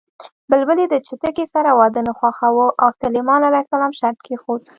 [0.49, 3.51] بلبلې د چتکي سره واده نه خوښاوه او سلیمان ع
[3.99, 4.61] شرط کېښود